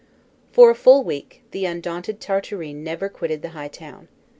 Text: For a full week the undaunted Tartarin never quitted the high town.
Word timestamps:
For 0.51 0.71
a 0.71 0.75
full 0.75 1.03
week 1.03 1.43
the 1.51 1.65
undaunted 1.67 2.19
Tartarin 2.19 2.83
never 2.83 3.07
quitted 3.07 3.43
the 3.43 3.49
high 3.49 3.67
town. 3.67 4.07